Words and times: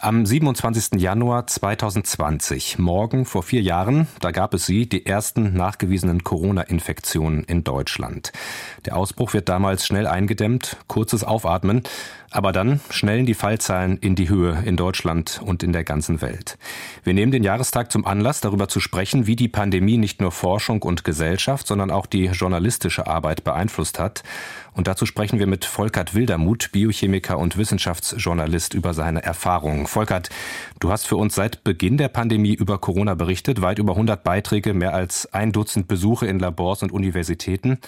Am 0.00 0.26
27. 0.26 1.00
Januar 1.00 1.46
2020, 1.46 2.78
morgen 2.78 3.24
vor 3.24 3.42
vier 3.42 3.62
Jahren, 3.62 4.08
da 4.20 4.30
gab 4.30 4.54
es 4.54 4.66
sie, 4.66 4.88
die 4.88 5.06
ersten 5.06 5.54
nachgewiesenen 5.54 6.24
Corona-Infektionen 6.24 7.44
in 7.44 7.62
Deutschland. 7.62 8.32
Der 8.86 8.96
Ausbruch 8.96 9.32
wird 9.32 9.48
damals 9.48 9.86
schnell 9.86 10.06
eingedämmt, 10.06 10.78
kurzes 10.88 11.22
Aufatmen, 11.22 11.82
aber 12.32 12.52
dann 12.52 12.80
schnellen 12.90 13.26
die 13.26 13.34
Fallzahlen 13.34 13.98
in 13.98 14.14
die 14.14 14.28
Höhe 14.28 14.62
in 14.64 14.76
Deutschland 14.76 15.40
und 15.44 15.62
in 15.62 15.72
der 15.72 15.84
ganzen 15.84 16.22
Welt. 16.22 16.56
Wir 17.04 17.12
nehmen 17.12 17.30
den 17.30 17.44
Jahrestag 17.44 17.92
zum 17.92 18.06
Anlass, 18.06 18.40
darüber 18.40 18.68
zu 18.68 18.80
sprechen, 18.80 19.26
wie 19.26 19.36
die 19.36 19.48
Pandemie 19.48 19.98
nicht 19.98 20.20
nur 20.20 20.32
Forschung 20.32 20.82
und 20.82 21.04
Gesellschaft, 21.04 21.66
sondern 21.66 21.90
auch 21.90 22.06
die 22.06 22.26
journalistische 22.26 23.06
Arbeit 23.06 23.44
beeinflusst 23.44 23.98
hat. 23.98 24.22
Und 24.74 24.86
dazu 24.86 25.04
sprechen 25.04 25.38
wir 25.38 25.46
mit 25.46 25.66
Volkert 25.66 26.14
Wildermuth, 26.14 26.72
Biochemiker 26.72 27.38
und 27.38 27.58
Wissenschaftsjournalist, 27.58 28.72
über 28.72 28.94
seine 28.94 29.22
Erfahrungen. 29.22 29.81
Volkert, 29.86 30.30
du 30.80 30.90
hast 30.90 31.06
für 31.06 31.16
uns 31.16 31.34
seit 31.34 31.64
Beginn 31.64 31.96
der 31.96 32.08
Pandemie 32.08 32.54
über 32.54 32.78
Corona 32.78 33.14
berichtet, 33.14 33.62
weit 33.62 33.78
über 33.78 33.92
100 33.92 34.22
Beiträge, 34.22 34.74
mehr 34.74 34.94
als 34.94 35.32
ein 35.32 35.52
Dutzend 35.52 35.88
Besuche 35.88 36.26
in 36.26 36.38
Labors 36.38 36.82
und 36.82 36.92
Universitäten. 36.92 37.78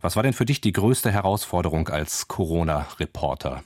Was 0.00 0.16
war 0.16 0.22
denn 0.22 0.32
für 0.32 0.44
dich 0.44 0.60
die 0.60 0.72
größte 0.72 1.10
Herausforderung 1.10 1.88
als 1.88 2.28
Corona-Reporter? 2.28 3.62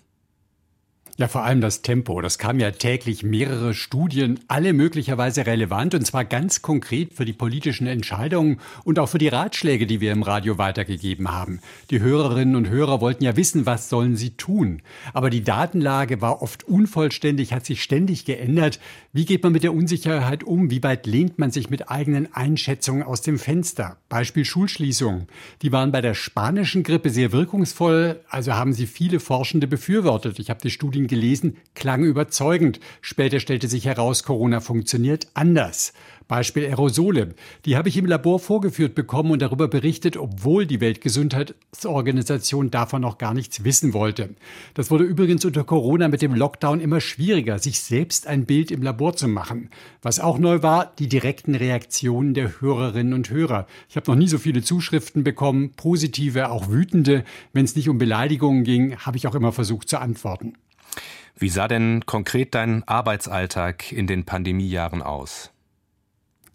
Ja, 1.21 1.29
vor 1.29 1.45
allem 1.45 1.61
das 1.61 1.83
Tempo. 1.83 2.23
Das 2.23 2.39
kam 2.39 2.61
ja 2.61 2.71
täglich 2.71 3.23
mehrere 3.23 3.75
Studien, 3.75 4.41
alle 4.49 4.73
möglicherweise 4.73 5.45
relevant 5.45 5.95
und 5.95 6.07
zwar 6.07 6.25
ganz 6.25 6.63
konkret 6.63 7.13
für 7.13 7.27
die 7.27 7.35
politischen 7.35 7.87
Entscheidungen 7.87 8.59
und 8.85 8.99
auch 8.99 9.11
für 9.11 9.19
die 9.19 9.29
Ratschläge, 9.29 9.87
die 9.87 10.01
wir 10.01 10.13
im 10.13 10.23
Radio 10.23 10.57
weitergegeben 10.57 11.31
haben. 11.31 11.61
Die 11.91 12.01
Hörerinnen 12.01 12.57
und 12.57 12.71
Hörer 12.71 13.03
wollten 13.03 13.23
ja 13.23 13.37
wissen, 13.37 13.67
was 13.67 13.91
sollen 13.91 14.17
sie 14.17 14.31
tun. 14.31 14.81
Aber 15.13 15.29
die 15.29 15.45
Datenlage 15.45 16.23
war 16.23 16.41
oft 16.41 16.65
unvollständig, 16.67 17.53
hat 17.53 17.67
sich 17.67 17.83
ständig 17.83 18.25
geändert. 18.25 18.81
Wie 19.13 19.27
geht 19.27 19.43
man 19.43 19.53
mit 19.53 19.63
der 19.63 19.75
Unsicherheit 19.75 20.43
um? 20.43 20.71
Wie 20.71 20.83
weit 20.83 21.07
lehnt 21.07 21.39
man 21.39 21.51
sich 21.51 21.69
mit 21.69 21.91
eigenen 21.91 22.33
Einschätzungen 22.33 23.03
aus 23.03 23.21
dem 23.21 23.39
Fenster? 23.39 23.99
Beispiel 24.09 24.47
Schulschließungen. 24.47 25.27
Die 25.61 25.71
waren 25.71 25.93
bei 25.93 26.01
der 26.01 26.15
spanischen 26.15 26.83
Grippe 26.83 27.11
sehr 27.11 27.31
wirkungsvoll, 27.31 28.21
also 28.31 28.55
haben 28.55 28.73
sie 28.73 28.87
viele 28.87 29.21
Forschende 29.21 29.67
befürwortet. 29.67 30.39
Ich 30.39 30.49
habe 30.49 30.61
die 30.63 30.71
Studien 30.71 31.10
gelesen, 31.11 31.59
klang 31.75 32.03
überzeugend. 32.03 32.81
Später 33.03 33.39
stellte 33.39 33.69
sich 33.69 33.85
heraus, 33.85 34.23
Corona 34.23 34.61
funktioniert 34.61 35.27
anders. 35.35 35.93
Beispiel 36.31 36.65
Aerosole. 36.65 37.35
Die 37.65 37.77
habe 37.77 37.89
ich 37.89 37.97
im 37.97 38.07
Labor 38.07 38.39
vorgeführt 38.39 38.95
bekommen 38.95 39.33
und 39.33 39.43
darüber 39.43 39.67
berichtet, 39.67 40.17
obwohl 40.17 40.65
die 40.65 40.81
Weltgesundheitsorganisation 40.81 42.71
davon 42.71 43.03
noch 43.03 43.19
gar 43.19 43.35
nichts 43.35 43.65
wissen 43.65 43.93
wollte. 43.95 44.37
Das 44.75 44.93
wurde 44.93 45.03
übrigens 45.03 45.45
unter 45.45 45.65
Corona 45.65 46.07
mit 46.07 46.23
dem 46.23 46.37
Lockdown 46.37 46.79
immer 46.79 47.01
schwieriger, 47.01 47.59
sich 47.59 47.81
selbst 47.81 48.29
ein 48.29 48.47
Bild 48.47 48.71
im 48.71 48.81
Labor 48.81 49.17
zu 49.17 49.27
machen. 49.27 49.71
Was 50.03 50.21
auch 50.21 50.39
neu 50.39 50.63
war, 50.63 50.93
die 51.01 51.09
direkten 51.09 51.57
Reaktionen 51.57 52.33
der 52.33 52.61
Hörerinnen 52.61 53.13
und 53.13 53.31
Hörer. 53.31 53.67
Ich 53.89 53.97
habe 53.97 54.09
noch 54.09 54.17
nie 54.17 54.29
so 54.29 54.39
viele 54.39 54.63
Zuschriften 54.63 55.25
bekommen, 55.25 55.73
positive, 55.77 56.51
auch 56.51 56.71
wütende. 56.71 57.25
Wenn 57.53 57.65
es 57.65 57.75
nicht 57.75 57.89
um 57.89 57.99
Beleidigungen 57.99 58.63
ging, 58.63 58.97
habe 58.99 59.17
ich 59.17 59.27
auch 59.27 59.35
immer 59.35 59.51
versucht 59.51 59.89
zu 59.89 59.99
antworten. 59.99 60.55
Wie 61.37 61.49
sah 61.49 61.69
denn 61.69 62.05
konkret 62.07 62.55
dein 62.55 62.87
Arbeitsalltag 62.87 63.93
in 63.93 64.07
den 64.07 64.25
Pandemiejahren 64.25 65.03
aus? 65.03 65.51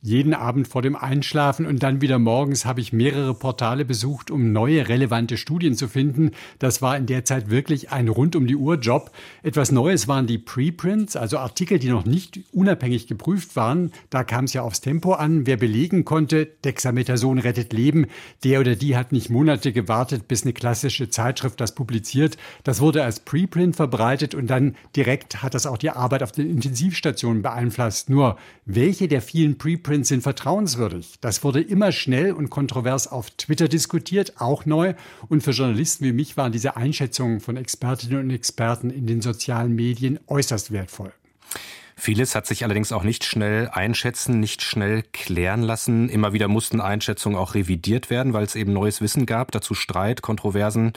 Jeden 0.06 0.36
Abend 0.36 0.68
vor 0.68 0.84
dem 0.84 0.96
Einschlafen 0.96 1.66
und 1.66 1.82
dann 1.82 2.00
wieder 2.00 2.20
morgens 2.20 2.64
habe 2.64 2.80
ich 2.80 2.94
mehrere 2.94 3.34
Portale 3.34 3.86
besucht, 3.86 4.30
um 4.30 4.52
neue 4.52 4.88
relevante 4.88 5.36
Studien 5.36 5.74
zu 5.74 5.88
finden. 5.88 6.30
Das 6.60 6.84
war 6.84 6.96
in 6.96 7.08
der 7.08 7.26
Zeit 7.26 7.50
wirklich 7.50 7.92
ein 7.92 8.08
rund 8.08 8.36
um 8.36 8.46
die 8.46 8.56
Uhr 8.56 8.76
Job. 8.76 9.10
Etwas 9.42 9.72
Neues 9.72 10.08
waren 10.08 10.28
die 10.28 10.38
Preprints, 10.38 11.16
also 11.16 11.40
Artikel, 11.40 11.80
die 11.80 11.90
noch 11.90 12.06
nicht 12.06 12.40
unabhängig 12.52 13.08
geprüft 13.08 13.56
waren. 13.56 13.92
Da 14.12 14.24
kam 14.24 14.46
es 14.46 14.54
ja 14.54 14.62
aufs 14.62 14.80
Tempo 14.80 15.14
an. 15.14 15.48
Wer 15.48 15.58
belegen 15.58 16.06
konnte, 16.06 16.46
Dexamethason 16.46 17.40
rettet 17.40 17.74
Leben, 17.74 18.06
der 18.44 18.60
oder 18.60 18.76
die 18.76 18.96
hat 18.96 19.12
nicht 19.12 19.32
Monate 19.32 19.74
gewartet, 19.74 20.28
bis 20.28 20.44
eine 20.44 20.54
klassische 20.54 21.10
Zeitschrift 21.10 21.60
das 21.60 21.74
publiziert. 21.74 22.38
Das 22.64 22.80
wurde 22.80 23.04
als 23.04 23.22
Preprint 23.22 23.76
verbreitet 23.76 24.36
und 24.36 24.52
dann 24.52 24.76
direkt 24.96 25.42
hat 25.42 25.56
das 25.56 25.66
auch 25.66 25.80
die 25.80 25.90
Arbeit 25.90 26.22
auf 26.22 26.32
den 26.32 26.48
Intensivstationen 26.48 27.42
beeinflusst. 27.42 28.12
Nur 28.12 28.38
welche 28.68 29.08
der 29.08 29.24
vielen 29.24 29.58
Preprints 29.58 29.95
Blueprints 29.96 30.10
sind 30.10 30.24
vertrauenswürdig. 30.24 31.16
Das 31.22 31.42
wurde 31.46 31.62
immer 31.62 31.94
schnell 31.94 32.34
und 32.34 32.50
kontrovers 32.50 33.08
auf 33.08 33.30
Twitter 33.32 33.70
diskutiert, 33.70 34.42
auch 34.42 34.66
neu. 34.66 34.94
Und 35.30 35.42
für 35.42 35.52
Journalisten 35.52 36.04
wie 36.04 36.12
mich 36.12 36.36
waren 36.36 36.52
diese 36.52 36.76
Einschätzungen 36.76 37.40
von 37.40 37.56
Expertinnen 37.56 38.20
und 38.20 38.30
Experten 38.30 38.90
in 38.90 39.08
den 39.08 39.22
sozialen 39.22 39.74
Medien 39.74 40.20
äußerst 40.28 40.72
wertvoll. 40.72 41.14
Vieles 41.96 42.36
hat 42.36 42.46
sich 42.46 42.66
allerdings 42.66 42.92
auch 42.92 43.04
nicht 43.04 43.24
schnell 43.24 43.70
einschätzen, 43.70 44.42
nicht 44.42 44.64
schnell 44.64 45.04
klären 45.14 45.64
lassen. 45.64 46.10
Immer 46.10 46.34
wieder 46.34 46.50
mussten 46.50 46.82
Einschätzungen 46.82 47.38
auch 47.38 47.56
revidiert 47.56 48.10
werden, 48.10 48.34
weil 48.34 48.44
es 48.44 48.56
eben 48.56 48.74
neues 48.74 49.00
Wissen 49.00 49.26
gab, 49.26 49.54
dazu 49.54 49.76
Streit, 49.76 50.22
Kontroversen, 50.22 50.92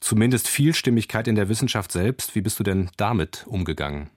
zumindest 0.00 0.48
Vielstimmigkeit 0.48 1.28
in 1.28 1.34
der 1.34 1.48
Wissenschaft 1.48 1.92
selbst. 1.92 2.34
Wie 2.34 2.42
bist 2.42 2.58
du 2.58 2.62
denn 2.62 2.90
damit 2.98 3.46
umgegangen? 3.46 4.10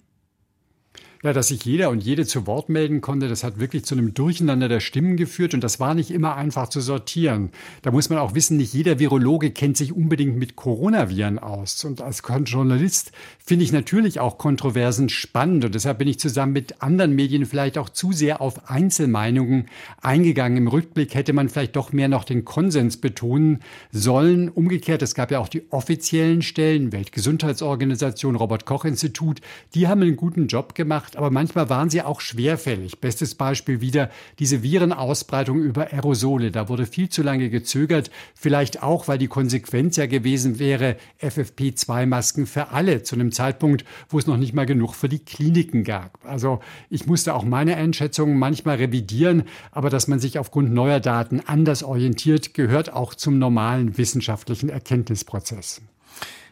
Ja, 1.27 1.33
dass 1.33 1.49
sich 1.49 1.65
jeder 1.65 1.89
und 1.89 2.05
jede 2.05 2.25
zu 2.25 2.47
Wort 2.47 2.69
melden 2.69 3.01
konnte, 3.01 3.27
das 3.27 3.43
hat 3.43 3.59
wirklich 3.59 3.83
zu 3.83 3.95
einem 3.95 4.13
Durcheinander 4.13 4.69
der 4.69 4.79
Stimmen 4.79 5.17
geführt 5.17 5.53
und 5.53 5.61
das 5.61 5.77
war 5.77 5.93
nicht 5.93 6.09
immer 6.09 6.37
einfach 6.37 6.69
zu 6.69 6.79
sortieren. 6.79 7.49
Da 7.81 7.91
muss 7.91 8.09
man 8.09 8.17
auch 8.17 8.33
wissen, 8.33 8.55
nicht 8.55 8.73
jeder 8.73 8.97
Virologe 8.97 9.51
kennt 9.51 9.75
sich 9.75 9.91
unbedingt 9.91 10.37
mit 10.37 10.55
Coronaviren 10.55 11.37
aus. 11.37 11.83
Und 11.83 11.99
als 11.99 12.23
Journalist 12.45 13.11
finde 13.43 13.65
ich 13.65 13.73
natürlich 13.73 14.21
auch 14.21 14.37
Kontroversen 14.37 15.09
spannend 15.09 15.65
und 15.65 15.75
deshalb 15.75 15.97
bin 15.97 16.07
ich 16.07 16.17
zusammen 16.17 16.53
mit 16.53 16.81
anderen 16.81 17.13
Medien 17.13 17.45
vielleicht 17.45 17.77
auch 17.77 17.89
zu 17.89 18.13
sehr 18.13 18.39
auf 18.39 18.69
Einzelmeinungen 18.69 19.65
eingegangen. 20.01 20.57
Im 20.57 20.69
Rückblick 20.69 21.13
hätte 21.13 21.33
man 21.33 21.49
vielleicht 21.49 21.75
doch 21.75 21.91
mehr 21.91 22.07
noch 22.07 22.23
den 22.23 22.45
Konsens 22.45 22.95
betonen 22.95 23.59
sollen. 23.91 24.47
Umgekehrt, 24.47 25.01
es 25.01 25.13
gab 25.13 25.31
ja 25.31 25.39
auch 25.39 25.49
die 25.49 25.69
offiziellen 25.71 26.41
Stellen, 26.41 26.93
Weltgesundheitsorganisation, 26.93 28.37
Robert 28.37 28.65
Koch 28.65 28.85
Institut, 28.85 29.41
die 29.73 29.89
haben 29.89 30.01
einen 30.01 30.15
guten 30.15 30.47
Job 30.47 30.73
gemacht 30.73 30.87
gemacht, 30.87 31.16
aber 31.17 31.31
manchmal 31.31 31.69
waren 31.69 31.89
sie 31.89 32.01
auch 32.01 32.21
schwerfällig. 32.21 32.99
Bestes 32.99 33.35
Beispiel 33.35 33.81
wieder 33.81 34.09
diese 34.39 34.61
Virenausbreitung 34.61 35.61
über 35.61 35.91
Aerosole. 35.91 36.51
Da 36.51 36.69
wurde 36.69 36.85
viel 36.85 37.09
zu 37.09 37.23
lange 37.23 37.49
gezögert, 37.49 38.11
vielleicht 38.35 38.83
auch, 38.83 39.07
weil 39.07 39.17
die 39.17 39.27
Konsequenz 39.27 39.97
ja 39.97 40.05
gewesen 40.05 40.59
wäre, 40.59 40.95
FFP2-Masken 41.21 42.45
für 42.45 42.69
alle 42.69 43.03
zu 43.03 43.15
einem 43.15 43.31
Zeitpunkt, 43.31 43.83
wo 44.09 44.19
es 44.19 44.27
noch 44.27 44.37
nicht 44.37 44.53
mal 44.53 44.65
genug 44.65 44.93
für 44.93 45.09
die 45.09 45.19
Kliniken 45.19 45.83
gab. 45.83 46.19
Also 46.23 46.59
ich 46.89 47.07
musste 47.07 47.33
auch 47.33 47.43
meine 47.43 47.75
Einschätzungen 47.75 48.37
manchmal 48.37 48.77
revidieren, 48.77 49.43
aber 49.71 49.89
dass 49.89 50.07
man 50.07 50.19
sich 50.19 50.37
aufgrund 50.37 50.71
neuer 50.71 50.99
Daten 50.99 51.41
anders 51.45 51.83
orientiert, 51.83 52.53
gehört 52.53 52.93
auch 52.93 53.15
zum 53.15 53.39
normalen 53.39 53.97
wissenschaftlichen 53.97 54.69
Erkenntnisprozess. 54.69 55.81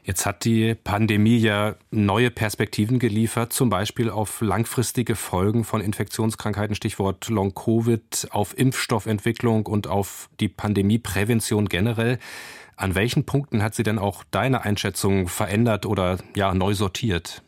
Jetzt 0.06 0.28
hat 0.28 0.46
die 0.46 0.76
Pandemie 0.76 1.40
ja 1.40 1.78
neue 1.90 2.30
Perspektiven 2.30 3.00
geliefert, 3.00 3.52
zum 3.52 3.72
Beispiel 3.72 4.12
auf 4.12 4.40
langfristige 4.40 5.16
Folgen 5.16 5.64
von 5.64 5.82
Infektionskrankheiten, 5.82 6.76
Stichwort 6.76 7.28
Long-Covid, 7.28 8.28
auf 8.30 8.56
Impfstoffentwicklung 8.56 9.66
und 9.66 9.88
auf 9.88 10.30
die 10.40 10.48
Pandemieprävention 10.48 11.68
generell. 11.68 12.20
An 12.76 12.94
welchen 12.94 13.26
Punkten 13.26 13.64
hat 13.64 13.74
sie 13.74 13.82
denn 13.82 13.98
auch 13.98 14.24
deine 14.30 14.62
Einschätzung 14.62 15.28
verändert 15.28 15.88
oder 15.88 16.20
ja 16.36 16.54
neu 16.54 16.76
sortiert? 16.76 17.42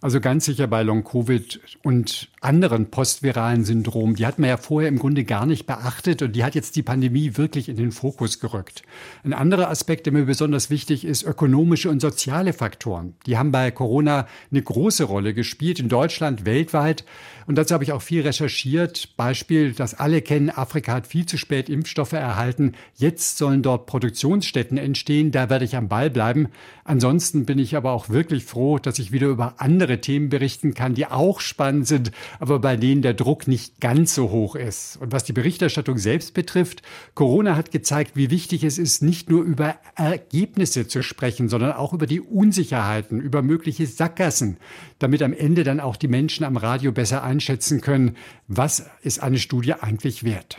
Also 0.00 0.20
ganz 0.20 0.44
sicher 0.44 0.68
bei 0.68 0.84
Long-Covid 0.84 1.78
und 1.82 2.29
anderen 2.42 2.90
postviralen 2.90 3.64
Syndromen, 3.64 4.14
die 4.16 4.24
hat 4.24 4.38
man 4.38 4.48
ja 4.48 4.56
vorher 4.56 4.88
im 4.88 4.98
Grunde 4.98 5.24
gar 5.24 5.44
nicht 5.44 5.66
beachtet 5.66 6.22
und 6.22 6.34
die 6.34 6.42
hat 6.42 6.54
jetzt 6.54 6.74
die 6.74 6.82
Pandemie 6.82 7.36
wirklich 7.36 7.68
in 7.68 7.76
den 7.76 7.92
Fokus 7.92 8.40
gerückt. 8.40 8.82
Ein 9.24 9.34
anderer 9.34 9.68
Aspekt, 9.68 10.06
der 10.06 10.14
mir 10.14 10.24
besonders 10.24 10.70
wichtig 10.70 11.04
ist, 11.04 11.22
ökonomische 11.22 11.90
und 11.90 12.00
soziale 12.00 12.54
Faktoren. 12.54 13.14
Die 13.26 13.36
haben 13.36 13.52
bei 13.52 13.70
Corona 13.70 14.26
eine 14.50 14.62
große 14.62 15.04
Rolle 15.04 15.34
gespielt, 15.34 15.80
in 15.80 15.90
Deutschland, 15.90 16.46
weltweit. 16.46 17.04
Und 17.46 17.56
dazu 17.56 17.74
habe 17.74 17.84
ich 17.84 17.92
auch 17.92 18.00
viel 18.00 18.22
recherchiert. 18.22 19.16
Beispiel, 19.16 19.72
das 19.72 19.94
alle 19.94 20.22
kennen, 20.22 20.50
Afrika 20.50 20.92
hat 20.92 21.06
viel 21.06 21.26
zu 21.26 21.36
spät 21.36 21.68
Impfstoffe 21.68 22.12
erhalten. 22.12 22.72
Jetzt 22.94 23.36
sollen 23.36 23.62
dort 23.62 23.86
Produktionsstätten 23.86 24.78
entstehen, 24.78 25.30
da 25.30 25.50
werde 25.50 25.64
ich 25.64 25.76
am 25.76 25.88
Ball 25.88 26.10
bleiben. 26.10 26.48
Ansonsten 26.84 27.44
bin 27.44 27.58
ich 27.58 27.76
aber 27.76 27.92
auch 27.92 28.08
wirklich 28.08 28.44
froh, 28.44 28.78
dass 28.78 28.98
ich 28.98 29.12
wieder 29.12 29.28
über 29.28 29.54
andere 29.58 30.00
Themen 30.00 30.28
berichten 30.28 30.74
kann, 30.74 30.94
die 30.94 31.06
auch 31.06 31.40
spannend 31.40 31.86
sind, 31.86 32.12
aber 32.38 32.58
bei 32.58 32.76
denen 32.76 33.02
der 33.02 33.14
Druck 33.14 33.48
nicht 33.48 33.80
ganz 33.80 34.14
so 34.14 34.30
hoch 34.30 34.54
ist. 34.54 34.96
Und 35.00 35.12
was 35.12 35.24
die 35.24 35.32
Berichterstattung 35.32 35.98
selbst 35.98 36.34
betrifft, 36.34 36.82
Corona 37.14 37.56
hat 37.56 37.70
gezeigt, 37.70 38.12
wie 38.14 38.30
wichtig 38.30 38.64
es 38.64 38.78
ist, 38.78 39.02
nicht 39.02 39.30
nur 39.30 39.42
über 39.42 39.76
Ergebnisse 39.96 40.86
zu 40.86 41.02
sprechen, 41.02 41.48
sondern 41.48 41.72
auch 41.72 41.92
über 41.92 42.06
die 42.06 42.20
Unsicherheiten, 42.20 43.20
über 43.20 43.42
mögliche 43.42 43.86
Sackgassen, 43.86 44.58
damit 44.98 45.22
am 45.22 45.32
Ende 45.32 45.64
dann 45.64 45.80
auch 45.80 45.96
die 45.96 46.08
Menschen 46.08 46.44
am 46.44 46.56
Radio 46.56 46.92
besser 46.92 47.22
einschätzen 47.22 47.80
können, 47.80 48.16
was 48.48 48.86
ist 49.02 49.22
eine 49.22 49.38
Studie 49.38 49.74
eigentlich 49.74 50.24
wert. 50.24 50.58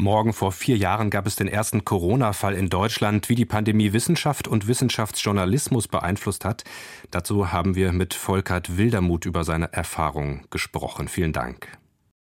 Morgen 0.00 0.32
vor 0.32 0.52
vier 0.52 0.76
Jahren 0.76 1.10
gab 1.10 1.26
es 1.26 1.34
den 1.34 1.48
ersten 1.48 1.84
Corona-Fall 1.84 2.54
in 2.54 2.68
Deutschland. 2.68 3.28
Wie 3.28 3.34
die 3.34 3.44
Pandemie 3.44 3.92
Wissenschaft 3.92 4.46
und 4.46 4.68
Wissenschaftsjournalismus 4.68 5.88
beeinflusst 5.88 6.44
hat, 6.44 6.62
dazu 7.10 7.50
haben 7.50 7.74
wir 7.74 7.90
mit 7.90 8.14
Volkert 8.14 8.76
Wildermuth 8.76 9.26
über 9.26 9.42
seine 9.42 9.72
Erfahrungen 9.72 10.46
gesprochen. 10.50 11.08
Vielen 11.08 11.32
Dank. 11.32 11.76